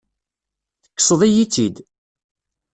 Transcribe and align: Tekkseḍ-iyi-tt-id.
Tekkseḍ-iyi-tt-id. 0.83 1.75